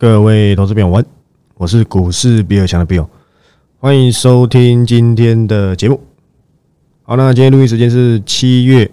[0.00, 1.04] 各位投资朋友们，
[1.56, 3.06] 我是股市比尔强的 Bill，
[3.80, 6.00] 欢迎收听今天的节目。
[7.02, 8.90] 好，那今天录音时间是七月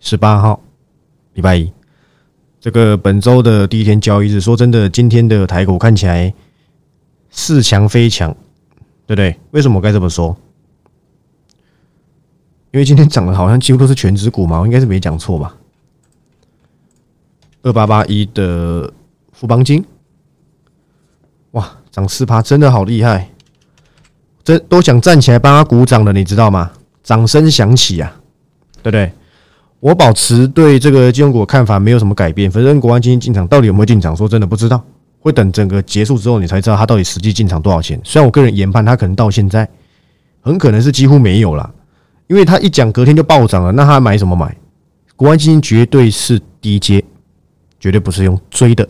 [0.00, 0.60] 十八号，
[1.34, 1.72] 礼拜一。
[2.58, 6.34] 这个本周的第一天交易日，说真的，今天的台股看起来
[7.30, 8.32] 似强非强，
[9.06, 9.38] 对不对？
[9.52, 10.36] 为什么我该这么说？
[12.72, 15.56] 因为今天涨的好像几乎都是全指股嘛，我应该是没讲错吧？
[17.62, 18.92] 二八八一的
[19.30, 19.84] 富邦金。
[21.96, 23.26] 涨四趴，真的好厉害！
[24.44, 26.70] 这都想站起来帮他鼓掌了，你知道吗？
[27.02, 28.14] 掌声响起啊，
[28.82, 29.10] 对不对？
[29.80, 32.50] 我保持对这个金融股看法没有什么改变。
[32.50, 34.84] 反正国安基金进场到底有没有进场，说真的不知道，
[35.20, 37.98] 会等整个结束之后你才知道它到底实际进场多少钱。
[38.04, 39.66] 虽然我个人研判，它可能到现在
[40.42, 41.72] 很可能是几乎没有了，
[42.26, 44.54] 因为它一讲隔天就暴涨了，那他买什么买？
[45.16, 47.02] 国安基金绝对是低阶，
[47.80, 48.86] 绝对不是用追的。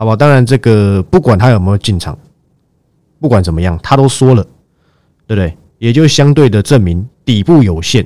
[0.00, 2.16] 好吧，当然这个不管他有没有进场，
[3.18, 4.44] 不管怎么样，他都说了，
[5.26, 5.58] 对不对？
[5.78, 8.04] 也就相对的证明底部有限，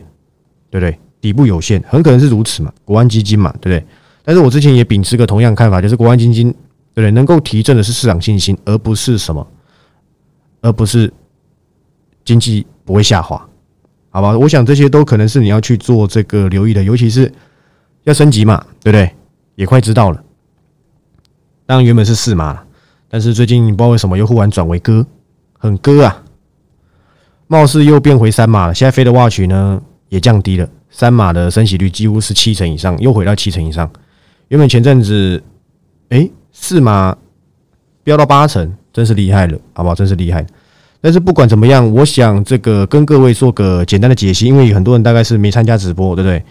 [0.70, 0.98] 对不对？
[1.20, 2.72] 底部有限，很可能是如此嘛。
[2.82, 3.86] 国安基金嘛，对不对？
[4.24, 6.50] 但是我之前也秉持个同样看法，就是国安基金，
[6.94, 7.10] 对不对？
[7.10, 9.46] 能够提振的是市场信心，而不是什么，
[10.62, 11.12] 而不是
[12.24, 13.46] 经济不会下滑，
[14.08, 14.36] 好吧？
[14.38, 17.30] 我想这些都可能是你要去做这个留意的，尤其是
[18.04, 19.10] 要升级嘛，对不对？
[19.56, 20.24] 也快知道了。
[21.72, 22.60] 当原本是四码，
[23.08, 25.06] 但是最近不知道为什么又忽然转为歌，
[25.58, 26.22] 很歌啊，
[27.46, 28.74] 貌似又变回三码了。
[28.74, 33.90] 现在飞的 watch 呢也降低了，三码的升息率几乎是七成以上，又回到七成以上。
[34.48, 35.42] 原本前阵子，
[36.10, 37.16] 哎，四码
[38.04, 39.94] 飙到八成，真是厉害了，好不好？
[39.94, 40.46] 真是厉害。
[41.00, 46.44] 但是不管怎么样，我想这个跟各位做个简单的解析，因为很多人大概是没参加直播，对不对？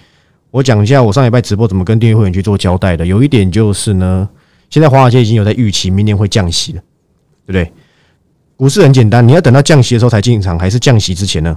[0.50, 3.06] 我讲一下我上礼拜直播怎么跟订阅会员去做交代的。
[3.06, 4.28] 有一点就是呢。
[4.72, 6.82] 现在华尔街已经有在预期明年会降息了，
[7.46, 7.72] 对不对？
[8.56, 11.56] 股市很简单，你要等到降息的时候才进场，还是降息之前呢？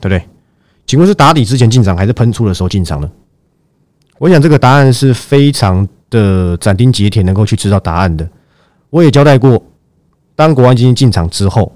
[0.00, 0.28] 对不对？
[0.86, 3.10] 请问是打底之前进场，还是喷出的时候进场呢？
[4.18, 8.28] 我想这个答案是非常的斩钉截铁，能够去知道答案的。
[8.90, 9.64] 我也交代过，
[10.34, 11.72] 当国安基金进场之后，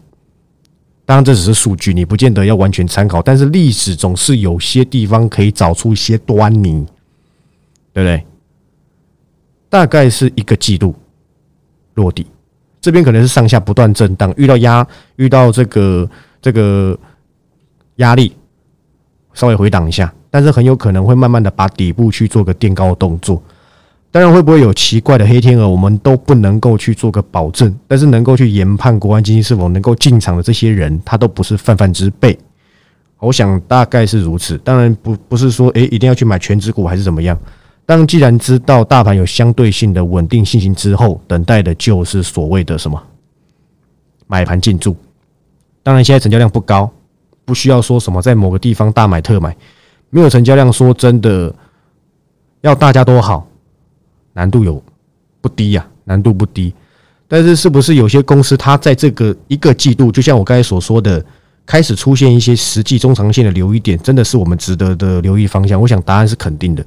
[1.05, 6.85] 当然这只是数据，你不见得要完全参考，但是历史总是有些地方可以找出一些端倪，
[7.93, 8.27] 对不对？
[9.77, 10.95] 大概是一个季度
[11.97, 12.27] 落地，
[12.81, 16.09] 这边可能是上下不断震荡，遇到压，遇到这个
[16.41, 16.99] 这个
[17.97, 18.33] 压力，
[19.35, 23.43] 稍微回档一下，但是很有可能会慢慢的把底部去做个垫高的动作。
[24.11, 32.39] 当然会不会有奇怪的黑天鹅，我们都不能够去做个保证，但是能够去研判国安基金是否能够进场的这些人，他都不是泛泛之辈。
[33.19, 34.57] 我想大概是如此。
[34.59, 37.39] 当然不不是说诶一定要去买全职股还是怎么样。
[37.87, 43.01] 当既然知道大盘有相对性的稳定信心之后，等待的就是所谓的什么
[44.27, 44.97] 买盘进驻。
[45.85, 46.91] 当然，现在成交量不高，
[47.45, 49.57] 不需要说什么在某个地方大买特买，
[50.11, 51.55] 没有成交量，说真的
[52.61, 53.47] 要大家都好，
[54.33, 54.83] 难度有
[55.41, 56.75] 不低呀，难度不低。
[57.29, 61.25] 但是，是不是有些公司它在这个一个季度，就像我刚才所说的，
[61.65, 65.81] 开始出现一些实际中长线的留意点，真的是我们值得的留意方向？
[65.81, 66.85] 我想答案是肯定的。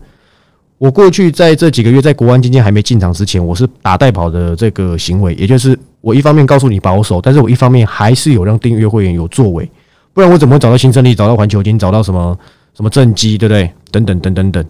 [0.80, 9.70] 我过去在这几个月，在国安基金还没进场之前，我是打代跑的这个行为，也就是我一方面告诉你保守，但是我一方面还是有让订阅会员有作为，
[10.14, 12.38] 不然我怎么会找到新胜利，找到环球金，找到什么
[12.74, 13.70] 什么正基，对不对？
[13.92, 14.66] 等等等等等，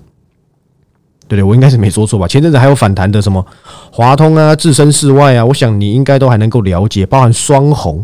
[1.28, 2.28] 对对，我应该是没说错吧？
[2.28, 3.46] 前阵子还有反弹的什么
[3.92, 8.04] 华通啊、置身事外啊，我想你应该都还能够了解，包含双红，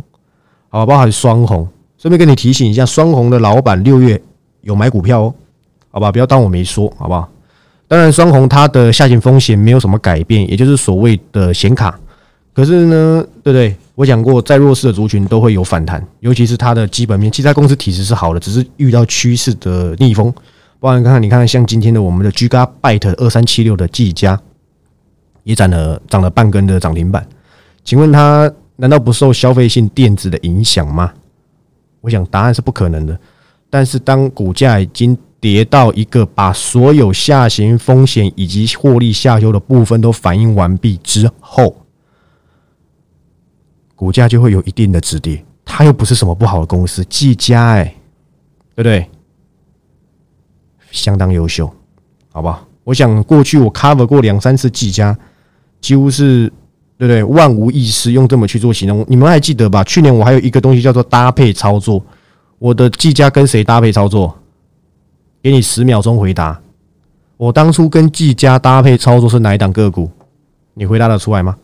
[0.70, 1.68] 好，包含双红，
[1.98, 4.22] 顺便跟你提醒一下，双红的老板六月
[4.62, 5.34] 有买股票哦，
[5.90, 7.28] 好吧，不要当我没说，好不好？
[7.88, 12.00] 当然，双红它的下行风险没有什么改变，也就是所谓的显卡。
[12.54, 13.76] 可是呢，对不对？
[13.94, 20.34] 我讲过，在弱势的族群都会有反弹，尤其是它的基本面，其他公司体质是好的，只是遇到趋势的逆风。
[20.80, 24.40] 包含看看，你看看，像今天的我们的 Gigabyte 二三七六的技嘉，
[25.44, 27.26] 也涨了涨了半根的涨停板。
[27.84, 31.14] 请问它难道不受消费性电子的影响吗？
[32.02, 33.18] 我想答案是不可能的。
[33.70, 41.86] 但是当股价已经跌到一个把所有下行风险以及获利下修的部分都反映完毕之后，
[43.96, 45.46] 股价就会有一定的止跌。
[45.64, 47.84] 它又不是什么不好的公司，技嘉哎，
[48.74, 49.08] 对不对？
[50.90, 51.72] 相当优秀，
[52.32, 52.68] 好不好？
[52.84, 55.16] 我想过去我 cover 过两三次技嘉，
[55.80, 56.52] 几乎是
[56.98, 57.24] 对不对？
[57.24, 59.84] 万无一失，用这么去做形容，你们还记得吧？
[59.84, 62.04] 去年我还有一个东西叫做搭配操作，
[62.58, 64.36] 我的技嘉跟谁搭配操作？
[65.46, 66.60] 给你十秒钟回答，
[67.38, 70.10] 我当初跟技嘉搭配操作是哪一档个股？
[70.74, 71.56] 你回答得出来吗？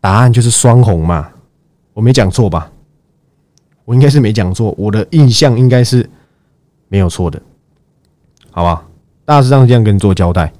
[0.00, 1.28] 答案就是双红嘛，
[1.94, 2.70] 我没讲错吧？
[3.84, 6.08] 我应该是没讲错，我的印象应该是
[6.86, 7.42] 没有错的，
[8.52, 8.86] 好吧？
[9.24, 10.52] 大致上这样跟你做交代。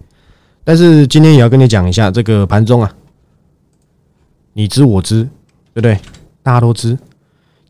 [0.65, 2.93] 但是今天也要跟你讲一下这个盘中啊，
[4.53, 5.23] 你知我知，
[5.73, 5.97] 对不对？
[6.43, 6.99] 大家都知，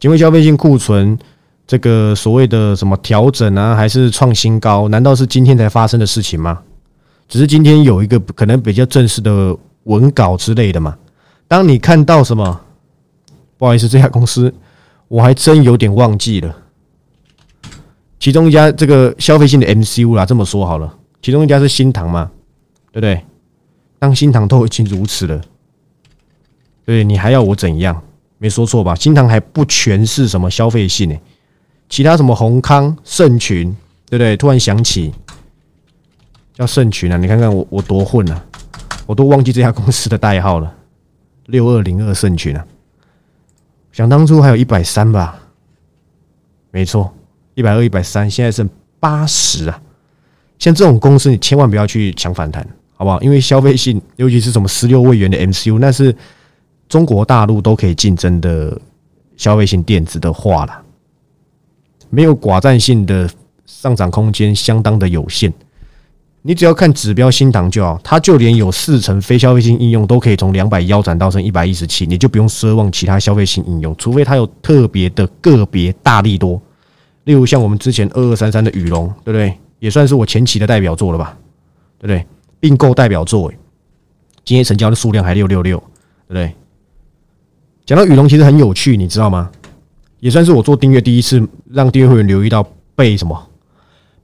[0.00, 1.18] 因为消费性库存
[1.66, 4.88] 这个所谓的什么调整啊，还是创新高？
[4.88, 6.62] 难道是今天才发生的事情吗？
[7.28, 10.96] 只是今天有一个可能比较正式的文稿之类的嘛。
[11.48, 12.60] 当你看到什么，
[13.56, 14.52] 不好意思，这家公司
[15.08, 16.56] 我还真有点忘记了。
[18.18, 22.30] 其中一家这个消费性的 MCU 啦，这么说好了，其中一家是新唐嘛。
[22.92, 23.20] 对不对？
[23.98, 25.40] 当新塘都已经如此了，
[26.84, 28.00] 对你还要我怎样？
[28.38, 28.94] 没说错吧？
[28.94, 31.16] 新塘还不全是什么消费性呢？
[31.88, 33.74] 其他什么宏康、盛群，
[34.08, 34.36] 对不对？
[34.36, 35.12] 突然想起
[36.52, 37.16] 叫盛群啊！
[37.16, 38.44] 你看看我我多混啊！
[39.06, 40.74] 我都忘记这家公司的代号了。
[41.46, 42.66] 六二零二盛群啊！
[43.92, 45.38] 想当初还有一百三吧？
[46.70, 47.14] 没错，
[47.54, 49.80] 一百二、一百三，现在剩八十啊！
[50.58, 52.66] 像这种公司，你千万不要去抢反弹。
[52.96, 53.20] 好不好？
[53.20, 56.14] 因为消费性，尤其是什么十六位元的 MCU，那是
[56.88, 58.80] 中国大陆都可以竞争的
[59.36, 60.83] 消费性电子的话了，
[62.14, 63.28] 没有寡占性的
[63.66, 65.52] 上涨空间相当的有限。
[66.42, 76.60] 你只要看指标新塘就好，它就连有四成非消费性应用都可以从两百腰斩到成一百一十七，你就不用奢望其他消费性应用，除非它有特别的个别大力多，
[77.24, 79.58] 例如像我们之前二二三三的羽龙，对不对？
[79.78, 81.36] 也算是我前期的代表作了吧，
[81.98, 82.26] 对不对？
[82.60, 83.50] 并购代表作，
[84.44, 85.78] 今天成交的数量还六六六，
[86.28, 86.54] 对不对？
[87.86, 89.50] 讲到羽龙，其实很有趣，你知道吗？
[90.24, 92.66] 也算是我做订阅第一次让订阅会员留意到
[92.96, 93.50] 被什么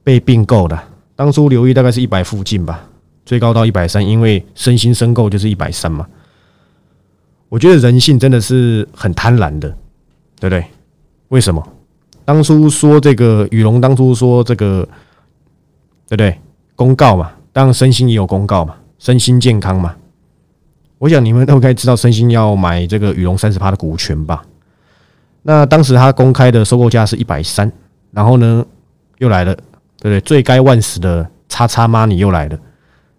[0.02, 0.82] 被并购的。
[1.14, 2.88] 当初留意大概是一百附近吧，
[3.26, 6.06] 最高到一百三，因为身心申购就是一百三嘛。
[7.50, 9.68] 我觉得人性真的是很贪婪的，
[10.40, 10.64] 对不对？
[11.28, 11.62] 为什么？
[12.24, 14.88] 当初说这个羽龙，当初说这个，
[16.08, 16.34] 对不对？
[16.74, 17.30] 公告嘛。
[17.52, 19.94] 当然，身心也有公告嘛，身心健康嘛。
[20.96, 24.42] 我想你们都应该知道，身心要买这个羽龙三十趴的股权吧？
[25.42, 27.70] 那当时他公开的收购价是一百三，
[28.10, 28.64] 然后呢，
[29.18, 29.62] 又来了，对
[30.02, 30.20] 不对？
[30.20, 32.58] 罪该万死的叉叉妈，你又来了，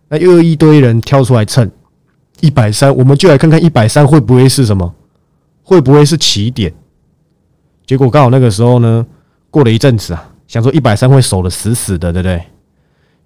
[0.07, 1.69] 那又一堆人跳出来蹭
[2.39, 4.93] 一百三，我们就来看看一百三会不会是什么？
[5.63, 6.73] 会不会是起点？
[7.85, 9.05] 结果刚好那个时候呢，
[9.49, 12.43] 过了一阵子啊，想说一百三会守的死死的，对不对？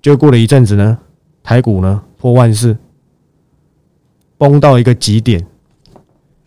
[0.02, 0.98] 就过了一阵子呢，
[1.44, 2.78] 台股呢破万四，
[4.38, 5.46] 崩到一个极点，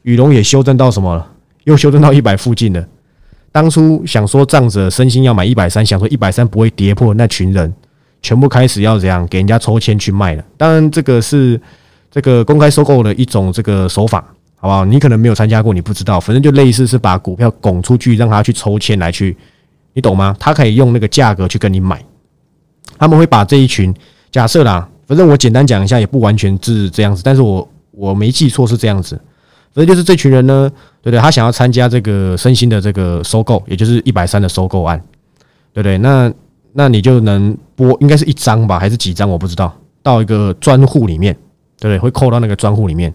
[0.02, 1.32] 羽龙也修正到什么了？
[1.68, 2.82] 又修正到一百附近了。
[3.52, 7.72] 当初想说仗着身心要买一百三，想说一百三不会跌破，那群人
[8.22, 10.42] 全部开始要怎样给人家抽签去卖了。
[10.56, 11.60] 当然，这个是
[12.10, 14.24] 这个公开收购的一种这个手法，
[14.56, 14.84] 好不好？
[14.86, 16.18] 你可能没有参加过，你不知道。
[16.18, 19.36] 反正就类似是把股票拱出去，让他去抽签来去，
[19.92, 20.34] 你懂吗？
[20.40, 22.02] 他可以用那个价格去跟你买。
[22.98, 23.94] 他们会把这一群
[24.30, 29.20] 假设啦，反正我简单讲一下，也不完全是这样子，但是我我没记错是这样子，
[29.78, 30.68] 那就是这群人呢，
[31.00, 31.20] 对不对？
[31.20, 35.00] 他想要参加这个身心的这个收购，也就是一百三的收购案，
[35.72, 35.96] 对不对？
[35.98, 36.32] 那
[36.72, 39.30] 那你就能拨，应该是一张吧，还是几张？
[39.30, 39.72] 我不知道，
[40.02, 41.32] 到一个专户里面，
[41.78, 41.98] 对不对？
[41.98, 43.14] 会扣到那个专户里面，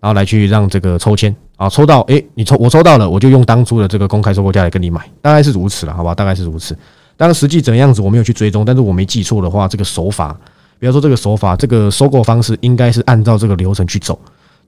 [0.00, 6.14] 然后来去让这个抽签啊，抽到，诶，你抽我抽到了，我就用当初的这个公开收购价来跟你买，大概是如此了，好吧？
[6.14, 6.74] 大概是如此。
[7.18, 10.34] 当然，实际怎样子我没有去追踪，但是我没记错的话，这个手法，
[10.78, 14.18] 比方说这个手法，这个收购方式应该是按照这个流程去走。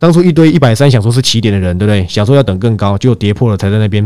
[0.00, 2.06] 当初一堆一百三想说是起点的人，对不对？
[2.08, 4.02] 想说要等更高，结果跌破了才在那边，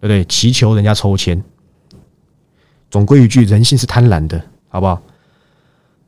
[0.00, 0.24] 不对？
[0.24, 1.40] 祈求人家抽签。
[2.90, 5.00] 总归一句，人性是贪婪的，好不好？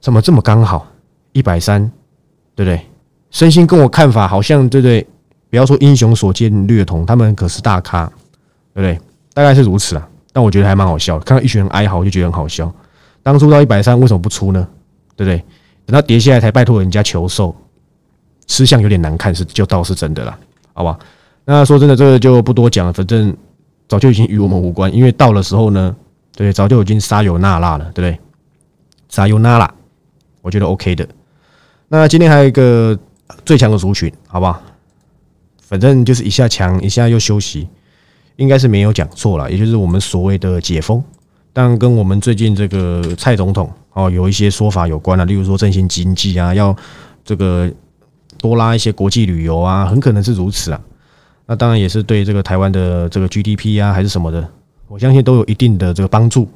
[0.00, 0.90] 怎么这么刚好
[1.32, 1.92] 一百三，
[2.54, 2.80] 对不对？
[3.30, 5.06] 身心跟我看法好像，对不对？
[5.50, 8.06] 不要说英雄所见略同，他们可是大咖，
[8.74, 8.98] 对不对？
[9.34, 10.08] 大概是如此啊。
[10.32, 12.74] 但我觉得还蛮好笑，看到一群人哀嚎，就觉得很好笑。
[13.22, 14.66] 当初到一百三，为什么不出呢？
[15.14, 15.44] 对不对？
[15.84, 17.54] 等到跌下来才拜托人家求售，
[18.46, 20.38] 吃相有点难看，是就倒是真的啦，
[20.72, 20.98] 好吧？
[21.44, 23.36] 那说真的，这个就不多讲了，反正
[23.88, 25.94] 早就已经与我们无关，因为到了时候呢，
[26.34, 28.20] 对，早就已经撒油那拉了，对不对？
[29.08, 29.74] 撒油那拉，
[30.40, 31.06] 我觉得 OK 的。
[31.88, 32.98] 那今天还有一个
[33.44, 34.62] 最强的族群，好不好？
[35.60, 37.68] 反正就是一下强，一下又休息。
[38.36, 41.04] 应该是没有讲错了，也就是我们所谓的解封，
[41.52, 46.74] 但跟我们最近这个蔡总统哦有一些说法有关了，例如说振兴经济啊，要
[47.22, 47.70] 这个
[48.42, 50.80] 多拉一些国际旅游啊，很可能是如此啊。
[51.46, 54.46] 那当然也是对这个台湾的这个 GDP 啊，还是什么的，
[54.88, 56.48] 我相信都有一定的这个帮助。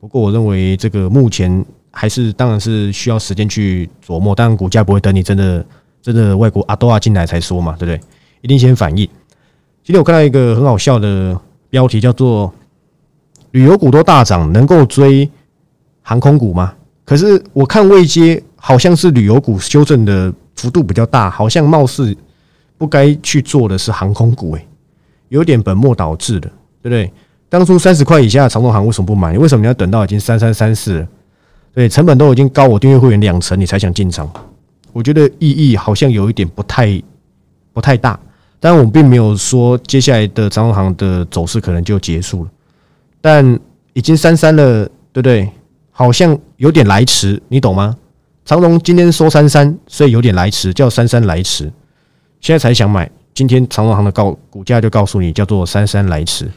[0.00, 5.64] 不过我认为这个目前还是当然是需要时间去琢磨，当然股价不会等你真的
[6.02, 8.00] 真的外国阿多啊进来才说嘛，对不对？
[8.40, 9.06] 一定先反应。
[9.82, 11.38] 今天我看到一个很好笑的
[11.70, 12.52] 标题，叫做
[13.52, 15.28] “旅游股都大涨，能够追
[16.02, 16.74] 航空股吗？”
[17.04, 22.16] 可是我看未接好像是旅游股修正的幅度比较大，好像貌似
[22.76, 24.66] 不该去做的是航空股，诶，
[25.28, 26.48] 有点本末倒置的，
[26.82, 27.12] 对不对？
[27.48, 29.38] 当初三十块以下的长龙航为什么不买？
[29.38, 31.08] 为什么你要等到已经三三三四了？
[31.72, 34.28] 对，成本都已经高我订阅会员两成，你才想进场？
[34.92, 37.02] 我觉得意义好像有一点不太
[37.72, 38.18] 不太大。
[38.60, 42.50] 但我并没有说接下来的长龙航的走势可能就结束了，
[43.20, 43.60] 但
[43.92, 45.48] 已经三三了，对不对？
[45.90, 47.94] 好像有点来迟，你懂吗？
[48.44, 51.72] 长隆今天说三三，所以有点来迟，叫三三来迟。
[52.40, 56.50] 现在才想买，今天长隆行的告股价就告诉你叫做三三来迟，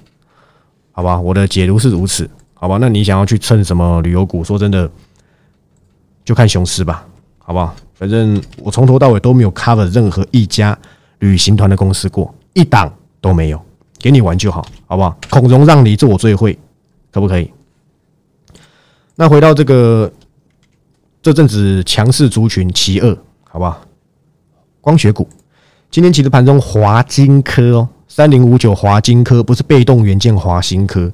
[0.92, 1.18] 好吧？
[1.18, 2.78] 我的解读是如此，好吧？
[2.82, 4.44] 那你想要去蹭什么旅游股？
[4.44, 4.90] 说真的，
[6.26, 7.74] 就看雄狮吧，好不好？
[7.94, 10.78] 反正我从头到尾都没有 cover 任何一家
[11.20, 13.62] 旅行团的公司过，一档都没有，
[13.98, 15.18] 给你玩就好，好不好？
[15.30, 16.60] 孔融让梨，这我最会，
[17.14, 17.50] 可不可以？
[19.16, 20.12] 那回到这个
[21.28, 23.82] 这阵子强势族群其二，好不好？
[24.80, 25.28] 光学股
[25.92, 31.12] 今天其实盘中华金科哦，三零五九华金科不是被动元件华新科，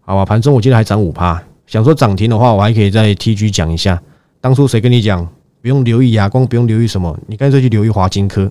[0.00, 0.24] 好吧？
[0.24, 4.02] 盘中我记得还涨五趴，想说涨停的话，我还可以在 T G 讲一下，
[4.40, 5.24] 当初谁跟你讲
[5.62, 7.16] 不用留意亚光，不用留意什么？
[7.28, 8.46] 你干脆去留意华金科，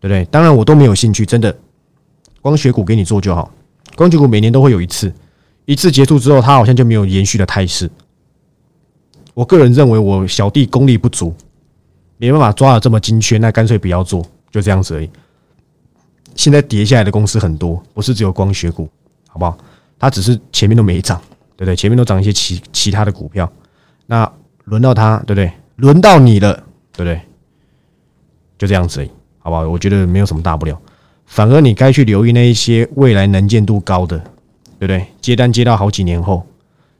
[0.00, 0.22] 对不对？
[0.26, 1.56] 当然我都没有兴趣，真的，
[2.42, 3.50] 光学股给你做就好，
[3.96, 5.10] 光学股每年都会有一次。
[5.64, 7.90] 一次结束之后，它好像就没有延续的态势。
[9.38, 11.32] 我个人认为，我小弟功力不足，
[12.16, 15.08] 没办法抓的这么精确，那干脆不要做，就这样子而已。
[16.34, 18.88] 现在跌下来的公司很多，不是只有光学股，
[19.28, 19.56] 好不好？
[19.96, 21.22] 它只是前面都没涨，
[21.56, 21.76] 对不对？
[21.76, 23.48] 前面都涨一些其其他的股票，
[24.06, 24.28] 那
[24.64, 25.52] 轮到它，对不对？
[25.76, 26.52] 轮到你了，
[26.92, 27.20] 对不对？
[28.58, 29.68] 就这样子而已，好不好？
[29.68, 30.76] 我觉得没有什么大不了，
[31.26, 34.18] 反而你该去留意那一些未来能见度高的。
[34.80, 35.06] 对不对？
[35.20, 36.44] 接单接到好几年后，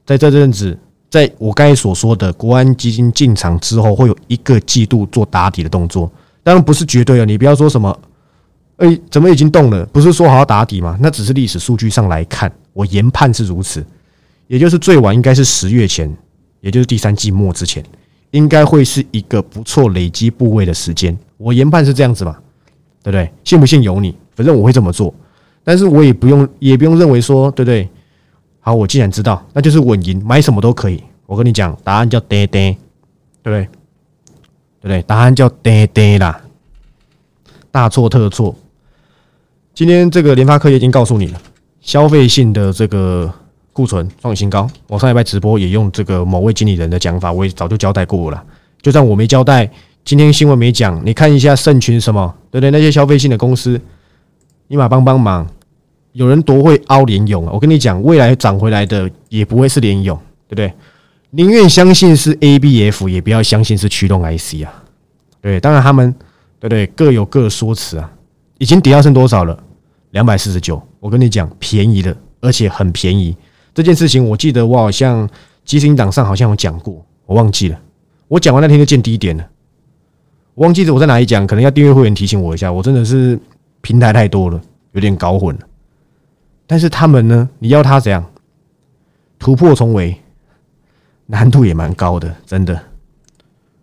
[0.05, 6.11] 在这阵子，在我刚才所说的国安基金进场之后，会有一个季度做打底的动作。
[6.43, 7.99] 当然不是绝对啊，你不要说什么，
[8.77, 9.85] 哎，怎么已经动了？
[9.87, 10.97] 不是说好要打底吗？
[11.01, 13.85] 那只是历史数据上来看，我研判是如此。
[14.47, 16.11] 也就是最晚应该是十月前，
[16.61, 17.83] 也就是第三季末之前，
[18.31, 21.15] 应该会是一个不错累积部位的时间。
[21.37, 22.35] 我研判是这样子嘛？
[23.03, 23.31] 对不对？
[23.43, 25.13] 信不信由你，反正我会这么做。
[25.63, 27.87] 但是我也不用，也不用认为说，对不对？
[28.69, 31.03] 好，我既然知道，那就是稳赢，买什么都可以。
[31.25, 32.77] 我跟你讲，答案叫爹爹，
[33.41, 33.63] 对不对？
[33.63, 35.01] 对不对？
[35.07, 36.39] 答案叫爹爹啦，
[37.71, 38.55] 大错特错。
[39.73, 41.41] 今天这个联发科已经告诉你了，
[41.81, 43.33] 消费性的这个
[43.73, 44.69] 库存创新高。
[44.85, 48.43] 我上礼拜直播也用这个某位经理人的讲法，我也早就交代过了。
[48.83, 49.67] 就算我没交代，
[50.05, 52.69] 今天新闻没讲，你看一下盛群什么，对不对？
[52.69, 53.81] 那些消费性的公司，
[54.67, 55.47] 你马帮帮忙。
[56.13, 57.51] 有人多会凹联勇啊！
[57.53, 60.73] 我跟你讲，未来涨回来的也不会是联勇，对不对？
[61.31, 64.83] 宁愿相信是 ABF，也不要相信是驱动 IC 啊！
[65.41, 66.11] 对，当然他们
[66.59, 66.87] 对不对？
[66.87, 68.11] 各有各的说辞啊。
[68.57, 69.57] 已经跌到剩多少了？
[70.11, 70.81] 两百四十九。
[70.99, 73.33] 我跟你讲，便宜的，而且很便宜。
[73.73, 75.29] 这件事情我记得我好像
[75.63, 77.79] 基金档上好像有讲过，我忘记了。
[78.27, 79.47] 我讲完那天就见低点了，
[80.55, 82.69] 我忘记了我在哪里讲，可能要订阅会员提醒我一下。
[82.73, 83.39] 我真的是
[83.79, 84.59] 平台太多了，
[84.91, 85.61] 有点搞混了。
[86.69, 87.49] 但是他们呢？
[87.57, 88.23] 你要他怎样
[89.39, 90.15] 突破重围？
[91.25, 92.75] 难度也蛮高的，真的，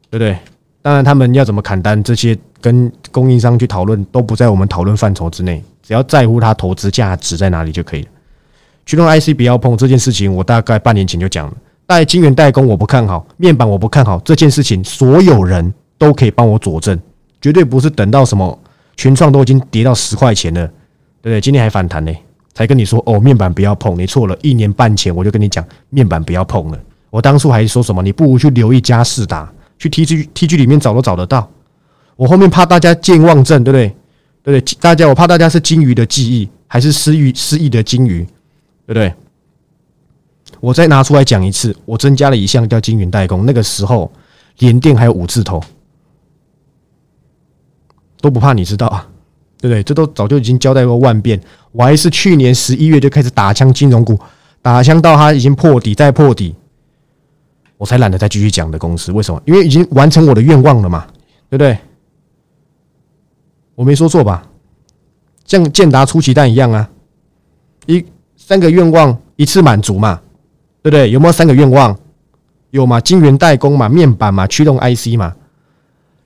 [0.08, 0.38] 对不对？
[0.82, 5.60] 当然，他们要怎么砍单，这些跟供应商去讨论，都不在我们讨论范畴之内。
[5.82, 8.08] 只要在乎它投资价值在哪里就可以了。
[8.84, 11.56] 驱动 IC 不要碰这件事情，我大概半年前就讲了。
[11.86, 16.96] 代晶圆代工我不看好，面板我不看好这件事情，所有人都可以帮我佐证，
[17.40, 18.56] 绝对不是等到什么
[18.96, 20.64] 群创都已经跌到十块钱了，
[21.20, 21.40] 对不对？
[21.40, 22.12] 今天还反弹呢。
[22.56, 24.34] 才跟你说哦，面板不要碰，你错了。
[24.42, 26.80] 一年半前我就跟你讲，面板不要碰了。
[27.10, 31.46] 我当初还说什么，你不如去留意嘉士达，去 T G T G 里面找都找得到。
[32.16, 33.88] 我后面怕大家健忘症，对不对？
[34.42, 34.76] 对不对？
[34.80, 38.24] 大家我怕大家是金鱼的记忆，还是失忆失忆的金鱼，
[38.86, 39.12] 对不对？
[40.58, 44.10] 我再拿出来讲一次，我增加了一项叫金云代工，那个时候
[44.60, 45.62] 连电还有五字头，
[48.22, 49.06] 都不怕你知道啊。
[49.58, 49.82] 对不对？
[49.82, 51.40] 这都早就已经交代过万遍。
[51.72, 54.18] 我还是去年十一月就开始打枪金融股，
[54.62, 56.54] 打枪到它已经破底再破底，
[57.76, 59.12] 我才懒得再继续讲的公司。
[59.12, 59.40] 为什么？
[59.44, 61.06] 因为已经完成我的愿望了嘛，
[61.48, 61.76] 对不对？
[63.74, 64.46] 我没说错吧？
[65.44, 66.88] 像建达出奇蛋一样啊，
[67.86, 68.04] 一
[68.36, 70.20] 三个愿望一次满足嘛，
[70.82, 71.10] 对不对？
[71.10, 71.96] 有没有三个愿望？
[72.70, 73.00] 有嘛？
[73.00, 75.34] 晶圆代工嘛，面板嘛，驱动 IC 嘛，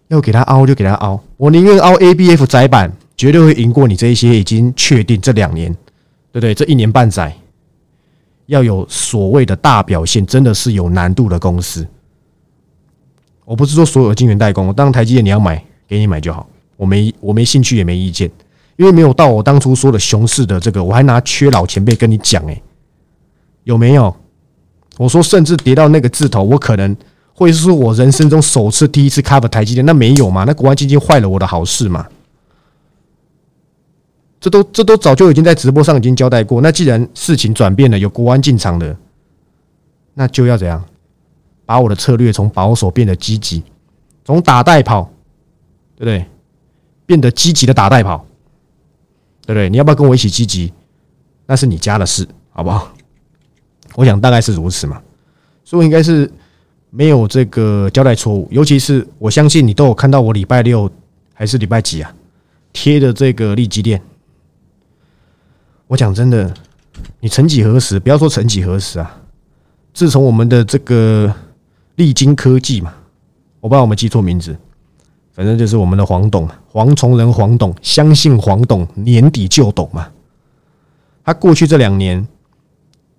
[0.08, 2.90] 要给它凹就给它凹，我宁愿凹 ABF 窄板。
[3.20, 5.70] 绝对会赢过你这一些已经确定这两年，
[6.32, 6.54] 对不对？
[6.54, 7.36] 这一年半载
[8.46, 11.86] 要有所谓的大表现，真的是有难度的公司。
[13.44, 16.48] 我不是说所有的晶圆代工，当台积电你要买，给你买就好，
[16.78, 18.30] 我没我没兴趣也没意见，
[18.78, 22.58] 因为没有到我当初说的熊市的这个，我还拿缺老前辈跟你讲，哎，
[23.64, 24.16] 有没有？
[24.96, 26.96] 我说甚至跌到那个字头，我可能
[27.34, 30.44] 会是我人生中首次第一次 cover 台积电，那没有嘛？
[30.44, 32.06] 那国安基金坏了我的好事嘛？
[34.40, 36.60] 这都这都早就已经在直播上已经交代过。
[36.62, 38.96] 那既然事情转变了，有国安进场的，
[40.14, 40.82] 那就要怎样？
[41.66, 43.62] 把我的策略从保守变得积极，
[44.24, 45.08] 从打带跑，
[45.94, 46.26] 对不对？
[47.06, 48.26] 变得积极的打带跑，
[49.46, 49.68] 对不对？
[49.70, 50.72] 你要不要跟我一起积极？
[51.46, 52.92] 那是你家的事，好不好？
[53.94, 55.00] 我想大概是如此嘛，
[55.64, 56.28] 所以应该是
[56.90, 58.48] 没有这个交代错误。
[58.50, 60.90] 尤其是我相信你都有看到我礼拜六
[61.34, 62.12] 还是礼拜几啊
[62.72, 64.00] 贴的这个利基店。
[65.90, 66.54] 我讲真的，
[67.18, 69.20] 你曾几何时，不要说曾几何时啊，
[69.92, 71.34] 自从我们的这个。
[71.96, 72.94] 历经科技嘛，
[73.60, 74.56] 我不知道我们记错名字，
[75.34, 80.08] 反正就是我们的黄董，黄崇仁黄董，相信黄董年底就懂嘛。
[81.22, 82.26] 他过去这两年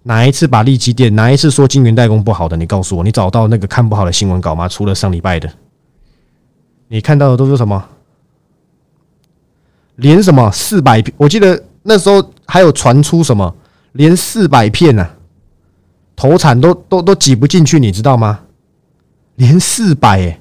[0.01, 2.57] 哪一次把利基店，哪一次说金源代工不好的？
[2.57, 4.67] 你告诉我，你找到那个看不好的新闻稿吗？
[4.67, 5.47] 除了上礼拜的，
[6.87, 7.87] 你看到的都是什么？
[9.97, 11.03] 连什么四百？
[11.17, 13.55] 我记得那时候还有传出什么
[13.93, 15.07] 连四百片呢？
[16.15, 18.41] 投产都都都挤不进去，你知道吗？
[19.35, 20.39] 连四百哎，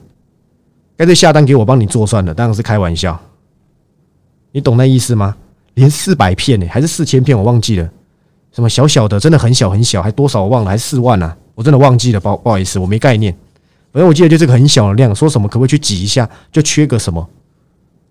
[0.97, 3.18] 干脆下单给我帮你做算了，当然是开玩笑。
[4.52, 5.37] 你懂那意思吗？
[5.75, 7.88] 连四百片哎，还是四千片，我忘记了。
[8.52, 11.35] 什么小小的，真的很小很小，还多少我忘了，还是四万啊？
[11.54, 13.32] 我真的忘记了，不不好意思，我没概念。
[13.92, 16.28] 反正我记得就这个很小的量，说什么可不可以去挤一下？
[16.52, 17.26] 就缺个什么，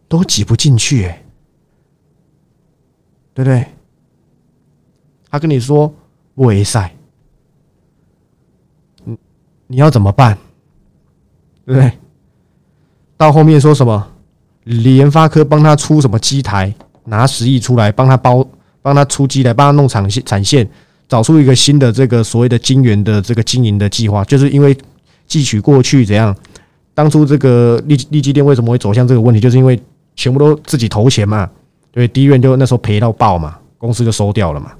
[0.07, 1.23] 都挤不进去哎，
[3.39, 3.65] 对不对？
[5.31, 5.87] 他跟你说
[6.35, 6.93] 不为赛，
[9.05, 9.17] 你
[9.67, 10.37] 你要怎么办？
[11.65, 11.97] 对不对？
[13.15, 14.05] 到后面说什么？
[14.65, 16.73] 联发科帮他出什么机台，
[17.05, 18.45] 拿十亿出来帮他包，
[18.81, 20.69] 帮他出机来，帮他弄产线，产线
[21.07, 24.75] 找出一个新的这个所谓的晶圆的这个经营的计划，就是因为
[25.29, 26.35] 汲取过去怎样，
[26.93, 29.81] 当初这个利利基电为什么会走向这个问题，就是因为
[30.17, 31.49] 全部都自己投钱嘛，
[31.91, 34.71] 对，第一院就那时候赔到爆嘛，公司就收掉了嘛。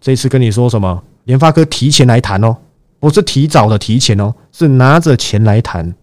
[0.00, 1.02] 这次跟你说什么？
[1.24, 2.56] 联发科提前来谈哦。
[3.00, 5.94] 不是提早的提前哦，是拿着钱来谈，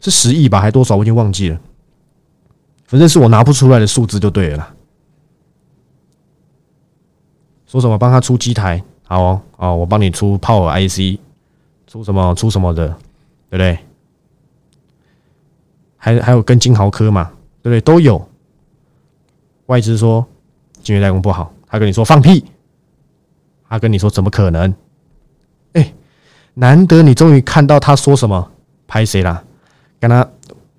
[0.00, 1.60] 是十亿吧，还多少我已经忘记了，
[2.84, 4.74] 反正是我拿不出来的数字就对了。
[7.68, 11.20] 说什么帮他出机台，好哦，哦，我帮你出 Power IC，
[11.86, 12.88] 出什么出什么的，
[13.50, 13.78] 对不对？
[16.08, 17.30] 还还有跟金豪科嘛，
[17.62, 17.80] 对不对？
[17.80, 18.26] 都有。
[19.66, 20.26] 外资说
[20.82, 22.44] 金圆代工不好，他跟你说放屁。
[23.68, 24.74] 他跟你说怎么可能？
[25.74, 25.92] 哎，
[26.54, 28.50] 难得你终于看到他说什么
[28.86, 29.44] 拍谁啦？
[30.00, 30.26] 跟他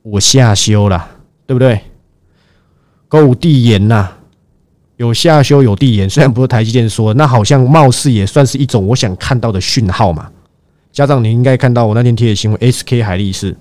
[0.02, 1.08] 我下修了，
[1.46, 1.80] 对不对？
[3.08, 4.10] 够地延呐，
[4.98, 10.32] 有下修有地延，虽然不是台积电说，那好像貌似也算是一种我想看到的讯号嘛。
[10.92, 13.56] 家长，你应该看到我那天贴的新闻，SK 海力士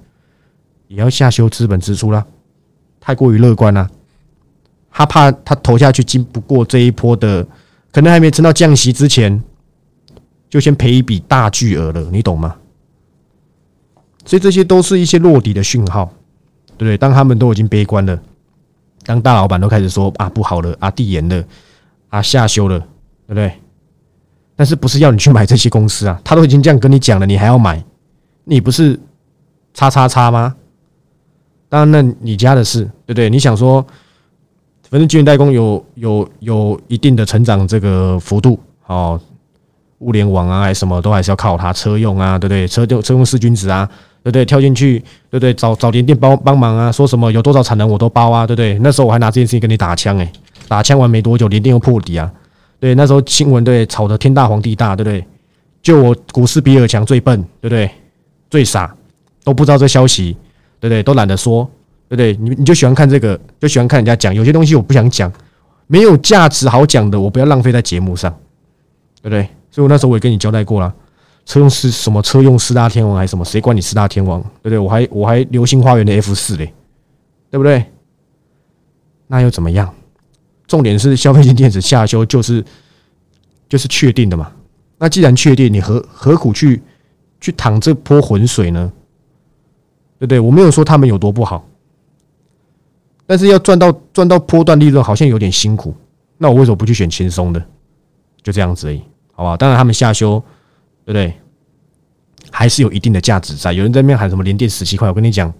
[0.89, 2.27] 也要下修资本支出了，
[2.99, 3.89] 太过于乐观了。
[4.91, 7.47] 他怕他投下去经不过这一波的。
[7.91, 9.43] 可能还没撑到降息之前，
[10.51, 12.55] 就先赔一笔大巨额了，你懂吗？
[14.27, 16.05] 所以这些都是一些落底的讯号，
[16.77, 16.99] 对不对？
[16.99, 18.21] 当他们都已经悲观了，
[19.05, 21.43] 当大老板都开始说啊不好了，啊递延了，
[22.11, 23.53] 啊下修了，对不对？
[24.55, 26.21] 但是不是要你去买这些公司啊？
[26.23, 27.83] 他都已经这样跟你讲了，你还要买？
[28.45, 29.01] 你不是
[29.73, 30.55] 叉叉叉吗？
[31.69, 33.29] 当然，那你家的事，对不对？
[33.31, 33.85] 你想说？
[34.91, 39.21] 反正晶圆代工有有有一定的成长这个幅度哦，
[39.99, 42.67] 物联网啊，还什么都还是要靠它车用啊，对不对？
[42.67, 43.87] 车用车用四君子啊，
[44.23, 44.47] 对不对？
[44.47, 45.53] 跳进去，对不对？
[45.53, 48.79] 找找联电帮帮忙啊，说什么有多少产能我都包啊，对不对？
[48.79, 50.33] 那时候我还拿这件事情跟你打枪诶，
[50.69, 52.33] 打枪完没多久，联电又破底啊，
[52.81, 55.23] 对，那时候新闻对炒的天大皇帝大，对不对？
[55.83, 57.91] 就我股市比尔强最笨，对不对？
[58.49, 58.95] 最傻，
[59.45, 60.35] 都不知道这消息，
[60.81, 61.03] 对不对？
[61.03, 61.71] 都懒得说。
[62.11, 62.35] 对不对？
[62.41, 64.35] 你你就喜欢看这个，就喜欢看人家讲。
[64.35, 65.31] 有些东西我不想讲，
[65.89, 68.35] 没有价值好讲的，我不要浪费在节目上，
[69.21, 69.43] 对不对？
[69.71, 70.91] 所以我那时候我也跟你交代过了，
[71.45, 73.45] 车用是什么车用四大天王还是什么？
[73.45, 74.41] 谁管你四大天王？
[74.63, 74.79] 对不对？
[74.79, 76.73] 我还我还流星花园的 F 四嘞，
[77.51, 77.85] 对不对？
[79.27, 79.95] 那又怎么样？
[80.67, 82.65] 重点是消费性电子下修就是
[83.69, 84.51] 就是确定的嘛。
[84.97, 86.81] 那既然确定，你何何苦去
[87.39, 88.91] 去淌这泼浑水呢？
[90.19, 90.41] 对不对？
[90.41, 91.65] 我没有说他们有多不好。
[93.27, 95.95] 但是要赚到赚到波段利润，好像有点辛苦。
[96.39, 97.63] 那我为什么不去选轻松的？
[98.43, 99.03] 就这样子而已，
[99.35, 99.57] 好吧？
[99.57, 100.43] 当然他们下修，
[101.05, 101.35] 对不对？
[102.51, 103.73] 还是有一定的价值在。
[103.73, 105.53] 有人在那边喊什么连跌十七块，我跟你讲，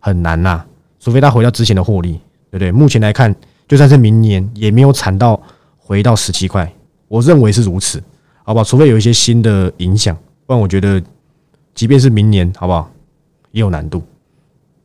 [0.00, 0.64] 很难呐，
[0.98, 2.12] 除非他回到之前的获利，
[2.50, 2.72] 对不对？
[2.72, 3.32] 目前来看，
[3.68, 5.40] 就算是明年也没有惨到
[5.76, 6.72] 回到十七块，
[7.06, 8.02] 我认为是如此，
[8.42, 8.64] 好吧？
[8.64, 11.00] 除非有一些新的影响，不然我觉得，
[11.74, 12.90] 即便是明年，好不好？
[13.50, 14.02] 也有难度，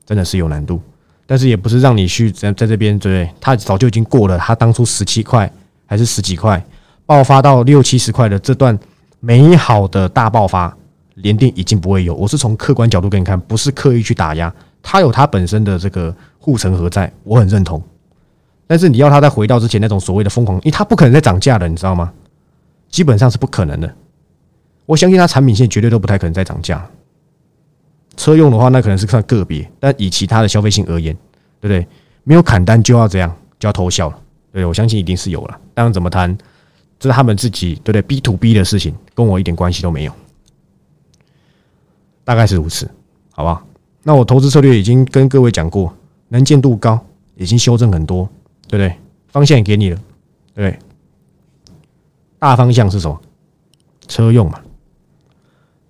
[0.06, 0.82] 真的是有难度。
[1.26, 3.36] 但是也不是让你去在在这边，对不对？
[3.39, 5.52] 他早就已经过了，他当初十七块
[5.86, 6.63] 还是十几块，
[7.06, 8.78] 爆发到六七十块的这段
[9.19, 10.76] 美好的大爆发。
[11.15, 17.80] 联电已经不会有，我是从客观角度跟你看，不是刻意去打压，它有它本身的这个护城河在，我很认同。
[18.65, 22.12] 但是你要它再回到之前那种所谓的疯狂，因为它不可能再涨价了，你知道吗？
[22.89, 23.95] 基本上是不可能的。
[24.88, 26.84] 我相信它产品线绝对都不太可能再涨价。
[28.15, 31.13] 车用的话，那可能是看个别，但以其他的消费性而言，
[31.60, 31.88] 对不对？
[32.23, 34.19] 没有砍单就要这样，就要偷笑了。
[34.52, 36.38] 对我相信一定是有了，但怎么谈，
[36.99, 40.13] 这是他们自己对不对？B to B 的事情，跟我一点关系都没有。
[42.23, 42.89] 大概是如此，
[43.32, 43.65] 好吧？
[44.04, 45.93] 那我投资策略已经跟各位讲过，
[46.30, 47.04] 能见度高，
[47.36, 48.30] 已经修正很多，
[48.67, 48.95] 对不对？
[49.30, 49.97] 方向也给你了，
[50.54, 50.80] 对不对？
[52.38, 53.19] 大方向是什么？
[54.08, 54.62] 车用嘛。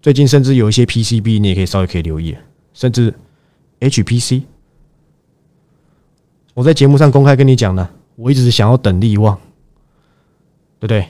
[0.04, 2.36] 最近甚至有一些 PCB，你也可以稍微可以留意，
[2.74, 3.14] 甚至
[3.80, 4.42] HPC。
[6.54, 7.88] 我在节目上公开跟你讲呢，
[8.18, 9.40] 我一直想要等利旺，
[10.78, 11.08] 对不对？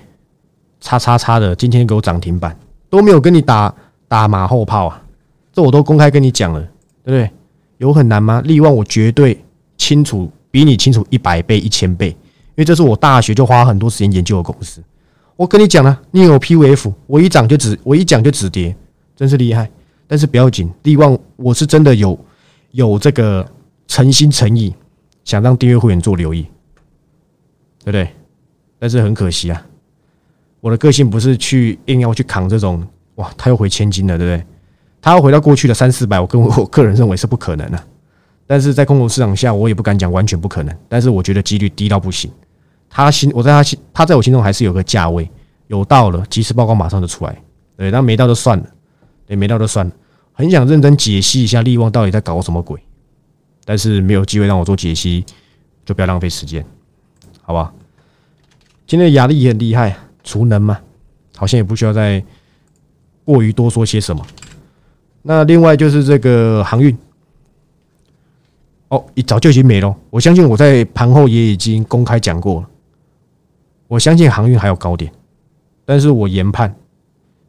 [0.80, 2.56] 叉叉叉的，今天给我涨停板，
[2.88, 3.74] 都没有跟你打
[4.08, 5.04] 打马后炮啊！
[5.52, 6.62] 这我都公开跟你讲了，
[7.04, 7.32] 对不对？
[7.80, 8.44] 有很难吗？
[8.46, 9.44] 利旺我绝对
[9.76, 12.18] 清楚，比你清楚一百倍、一千倍，因
[12.58, 14.84] 为这是我大学就花很多时间研究的公司。
[15.36, 18.76] 我跟你讲了，你有 PVF，我一涨就止，我一讲就止跌，
[19.16, 19.70] 真是厉害。
[20.08, 22.18] 但是不要紧，利旺我是真的有
[22.72, 23.46] 有这个
[23.88, 24.74] 诚心诚意
[25.24, 26.44] 想让订阅会员做留意，
[27.80, 28.08] 对不对？
[28.78, 29.66] 但是很可惜啊，
[30.60, 34.46] 我的个性不是去硬要去扛这种哇，他又回千金了，对不对？
[35.02, 37.84] 他要回到过去的三四百，我跟我个人认为是不可能的。
[38.46, 40.78] 但是在空头市场下，我也不敢讲完全不可能。
[40.88, 42.30] 但是我觉得几率低到不行。
[42.90, 45.30] 他心，我在他心，他在我心中还是有个价位，
[45.68, 47.42] 有到了，及时报告马上就出来。
[47.76, 48.66] 对，但没到就算了，
[49.34, 49.92] 也，没到就算了。
[50.32, 52.80] 很想认真解析一下利旺到底在搞什么鬼，
[53.66, 55.26] 但是没有机会让我做解析，
[55.86, 56.66] 就不要浪费时间，
[57.42, 57.74] 好吧？
[58.86, 60.80] 今天的压力也很厉害，储能嘛，
[61.36, 62.24] 好像也不需要再
[63.24, 64.26] 过于多说些什么。
[65.22, 66.98] 那另外就是这个航运，
[68.90, 69.96] 哦，一早就已经没了。
[70.10, 72.70] 我相信我在盘后也已经公开讲过了。
[73.88, 75.12] 我相信航运还有高点，
[75.86, 76.76] 但是我研判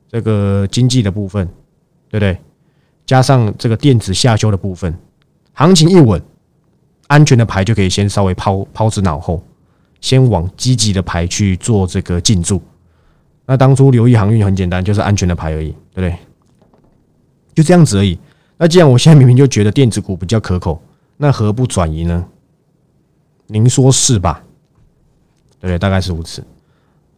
[0.09, 1.49] 这个经济的部分，
[2.15, 2.39] 对不对？
[3.07, 4.97] 加上这个电子下修的部分，
[5.53, 6.23] 行情一稳，
[7.09, 9.43] 安全的牌就可以先稍微抛抛之脑后，
[10.01, 12.63] 先往积极的牌去做这个进驻。
[13.47, 16.17] 那当初留意航运很简单，就是安全的牌而已，对不对？
[17.53, 18.17] 就这样子而已。
[18.59, 20.81] 那既然我现在明明就觉得电子股比较可口，
[21.17, 22.25] 那何不转移呢？
[23.49, 24.41] 您说是吧？
[25.61, 25.77] 对？
[25.77, 26.45] 大概是如此。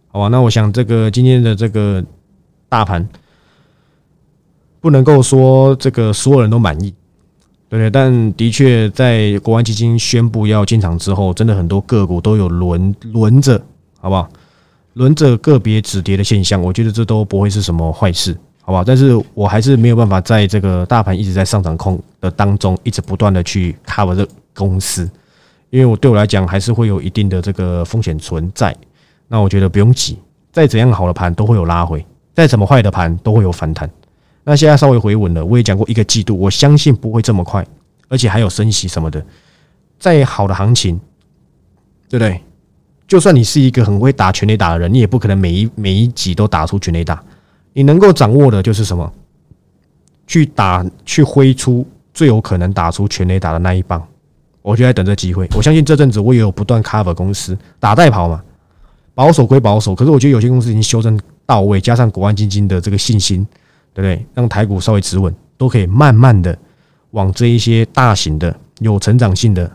[0.08, 2.02] 好吧，那我想这个今天的这个
[2.66, 3.06] 大盘
[4.80, 6.94] 不能够说这个所有人都满意，
[7.68, 7.90] 对对？
[7.90, 13.60] 但的确在国安基金宣布要进场之后，真的很多个股都有轮轮着，
[14.00, 14.28] 好不好？
[14.94, 18.36] 轮着个别止跌的现象，我觉得这都不会是什么坏事。
[18.62, 25.08] 好不好，但是我还是没有办法在这个大盘一直在上涨空的当中，一直不断的去 cover 这公司，
[25.70, 28.74] 因为我对我来讲还是会有一定的这个风险存在。
[29.28, 30.18] 那我觉得不用急，
[30.50, 33.88] 再怎样好的盘都会有拉回，再怎么坏的盘都会有反弹。
[34.48, 37.66] 那现在稍微回稳了，我也讲过一个季度，我相信不会这么快，
[38.08, 39.20] 而且还有升息什么的。
[39.98, 41.00] 再好的行情，
[42.08, 42.40] 对不对？
[43.08, 47.20] 就算你是一个很会打全垒打的人，你也不可能每一每一集都打出全垒打。
[47.72, 49.12] 你能够掌握的就是什么？
[50.28, 54.00] 去打，去挥出最有可能打出全垒打的那一棒。
[54.62, 55.48] 我就在等这机会。
[55.56, 58.40] 我相信这阵子我也有不断 cover 公司打代跑嘛，
[59.12, 63.46] 保守归保守，可是我觉得有些公司已经修正到位，加上国安基金的这个信心，
[63.96, 64.26] 对不对？
[64.34, 66.56] 让台股稍微止稳，都可以慢慢的
[67.12, 69.70] 往这一些大型的、有成长性的、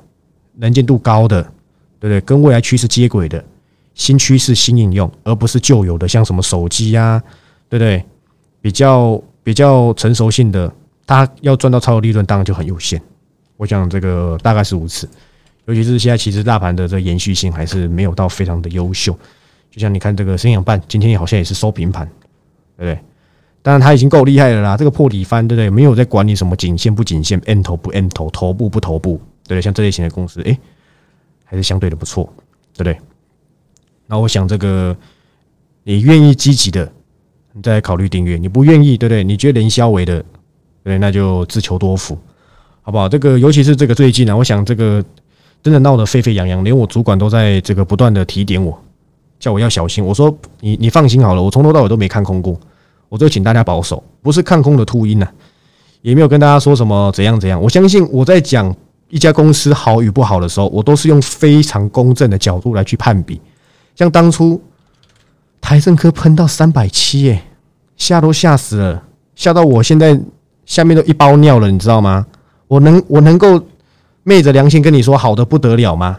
[0.58, 1.42] 能见度高的，
[2.00, 2.22] 对不对？
[2.22, 3.44] 跟未来趋势接轨的
[3.96, 7.20] 新趋势、新应用，而不是旧有的，像什么手机呀。
[7.72, 8.04] 对不对？
[8.60, 10.70] 比较比较成熟性的，
[11.08, 13.02] 它要赚到超额利润，当然就很有限。
[13.56, 15.08] 我想这个大概是如此。
[15.68, 19.18] 尤其是现在，其实大盘的这延续性还是没有到非常的优秀。
[19.70, 22.06] 就像你看这个生养半，今天好像也是收平盘，
[22.76, 23.00] 对不对？
[23.64, 25.70] 当然它已经够厉害了啦，这个破底翻，对不对？
[25.70, 29.62] 没有在管你什么颈线不颈线，N 头不 N 头，头部不头部，对不对？
[29.62, 30.58] 像这类型的公司，诶，
[31.46, 32.24] 还是相对的不错，
[32.74, 32.98] 对不对？
[34.08, 34.96] 那我想这个
[35.84, 36.92] 你愿意积极的，
[37.54, 39.24] 你再考虑订阅；你不愿意，对不对？
[39.24, 40.24] 你觉得营销为的，
[40.84, 42.18] 对，那就自求多福，
[42.82, 43.08] 好不好？
[43.08, 45.04] 这个尤其是这个最近啊，我想这个
[45.62, 48.76] 真的闹得沸沸扬扬，连我主管都在这个不断的提点我，
[49.40, 50.04] 叫我要小心。
[50.04, 52.60] 我说你你放心好了，我从头到尾都没看空过，
[53.12, 55.28] 我就请大家保守，不是看空的秃鹰呐，
[56.02, 57.62] 也没有跟大家说什么怎样怎样。
[57.62, 58.74] 我相信我在讲
[59.10, 63.42] 一家公司好与不好的时候，我都是用非常公正的角度来去判比。
[63.98, 64.62] 像当初
[65.60, 67.44] 台政科喷到三百七，耶，
[67.98, 69.04] 吓都吓死了，
[69.36, 70.18] 吓到我现在
[70.66, 72.26] 下面都一包尿了，你知道吗？
[72.70, 73.62] 我能我能够
[74.24, 76.18] 昧着良心跟你说好的不得了吗？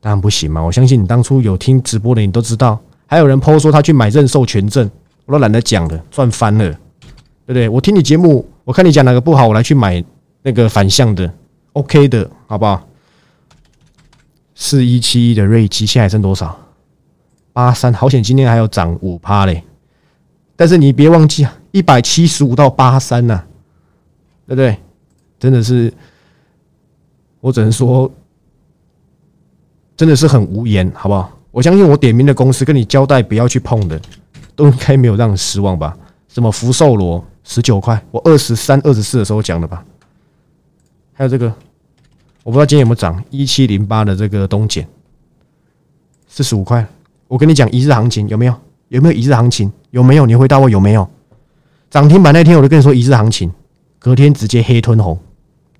[0.00, 0.60] 当然不行嘛！
[0.60, 4.88] 我相信你当初有听直播的，你都知道，还有人抛说他去买认授权证，
[5.26, 7.68] 我都懒得讲了，赚翻了，对不对？
[7.68, 10.02] 我听你节目，我看你讲哪个不好，我来去买
[10.42, 11.30] 那个反向的
[11.72, 12.88] ，OK 的，好不好？
[14.54, 16.58] 四一七一的锐基现在还剩多少？
[17.52, 19.62] 八三，好险，今天还要涨五趴嘞！
[20.56, 23.42] 但是你别忘记啊，一百七十五到八三呐，
[24.46, 24.78] 对不对？
[25.38, 25.92] 真的是，
[27.40, 28.10] 我只能说，
[29.96, 31.30] 真的是很无言，好不好？
[31.50, 34.00] 我相信我点名的公司跟你交代不要去碰的，
[34.56, 35.96] 都应该没有让你失望吧？
[36.28, 39.84] 什么福寿螺十九块，我二十三、二十四的时候讲的吧？
[41.12, 41.52] 还有这个。
[42.42, 44.86] 我不知道今天有没有涨一七零八的这个东碱
[46.28, 46.86] 四十五块，
[47.26, 48.54] 我跟你讲一日行情有没有？
[48.88, 49.72] 有没有一日行情？
[49.90, 50.24] 有没有？
[50.26, 51.08] 你回答我有没有？
[51.90, 53.50] 涨停板那天我就跟你说一日行情，
[53.98, 55.18] 隔天直接黑吞红，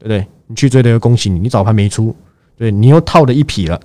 [0.01, 0.27] 对不对？
[0.49, 2.13] 你去追的，恭喜你，你早盘没出，
[2.57, 3.81] 对你又套了一匹了，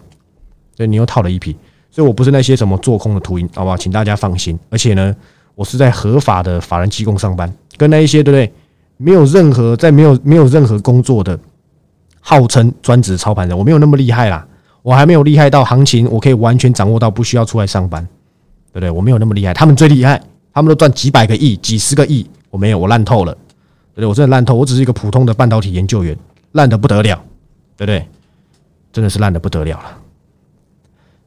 [0.76, 1.56] 对，你又套了一匹，
[1.92, 3.78] 所以我不是那些什么做空的秃鹰，好不好？
[3.78, 5.16] 请大家放心，而且呢，
[5.54, 8.52] 我是在合法的法人机构上班，跟那一些对不对？
[8.98, 11.38] 没有任何在没有没有任何工作的。
[12.24, 14.48] 号称专职操盘人，我没有那么厉害啦，
[14.84, 18.08] 我还没有厉害到行情，我可以完全掌握到不需要出来上班，
[18.72, 18.92] 对不对？
[18.92, 20.22] 我没有那么厉害，他们最厉害，
[20.54, 24.06] 他们都赚几百个亿、几十个亿，我没有，我烂透了，对不对？
[24.06, 26.16] 我真的烂透，我只是一个普通的半导体研究员，
[26.52, 27.20] 烂的不得了，
[27.76, 28.06] 对不对？
[28.94, 29.98] 真的是烂的不得了了，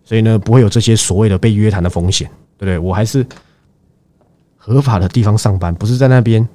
[0.04, 2.78] 所以呢，不会有这些所谓的被约谈的风险，对不对？
[2.78, 3.26] 我还是
[4.56, 6.46] 合法的地方上班，不是在那边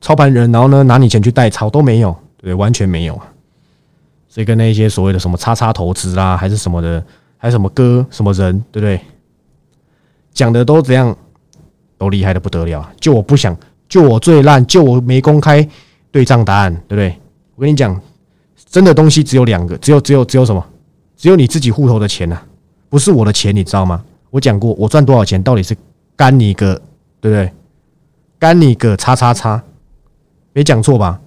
[0.00, 2.14] 操盘人，然后呢拿你钱去代操都没有。
[2.36, 3.26] 对，完全没有啊！
[4.28, 7.02] 所以跟那些所谓的什么叉叉投资啦，还是什么的，
[7.38, 9.00] 还是什么哥什么人，对不对？
[10.34, 11.16] 讲的都怎样，
[11.96, 12.86] 都厉害的不得了。
[13.00, 13.56] 就我不想，
[13.88, 15.66] 就我最烂，就我没公开
[16.10, 17.18] 对账答案，对不对？
[17.54, 17.98] 我跟你讲，
[18.66, 20.62] 真的东西只有两个，只有只有只有什么？
[21.16, 22.40] 只有你自己户头的钱呐，
[22.88, 24.02] 不是我的钱，你知道吗？
[24.30, 25.76] 我讲过，我赚多少钱，到底是
[26.16, 26.74] 干你个，
[27.20, 27.52] 对不对？
[28.38, 29.62] 干你个叉叉叉，
[30.52, 31.20] 没讲错吧？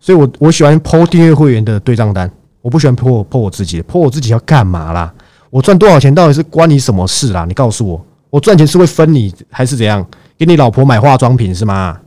[0.00, 2.30] 所以，我我喜欢剖订阅会员的对账单，
[2.62, 5.12] 我不喜欢剖剖我自己，剖我自己要干嘛啦？
[5.50, 7.44] 我赚多少钱到底是关你什么事啦？
[7.46, 10.04] 你告诉我，我赚钱是会分你还是怎样？
[10.36, 12.00] 给你老婆买化妆品是吗？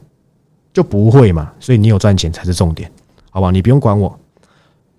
[0.74, 1.52] 就不会嘛。
[1.60, 2.90] 所以你有赚钱才是重点，
[3.30, 3.52] 好不好？
[3.52, 4.18] 你不用管我，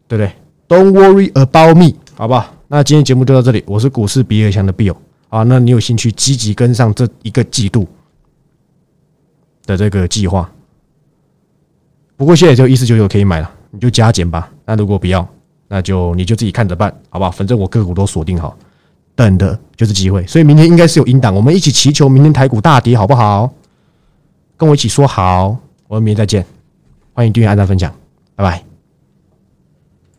[0.07, 0.33] 对不对
[0.69, 2.53] ？Don't worry about me，好吧？
[2.69, 4.95] 那今天节目就到这里，我是股市比尔强的 Bill
[5.29, 5.43] 啊。
[5.43, 7.87] 那你有兴趣积极跟上这一个季度
[9.67, 10.51] 的这个计划？
[12.17, 14.51] 不过现在只有一四九九可以买了，你就加减吧。
[14.65, 15.27] 那如果不要，
[15.69, 17.31] 那就你就自己看着办，好吧？
[17.31, 18.57] 反正我个股都锁定好，
[19.15, 20.25] 等的就是机会。
[20.27, 23.53] 所以明天应该是有阴档，我们一起祈求明天台股大跌，好不好？
[24.57, 25.57] 跟我一起说好，
[25.89, 26.47] 我们明天再见。
[27.15, 27.93] 欢迎订阅、按赞、分享，
[28.37, 28.72] 拜拜。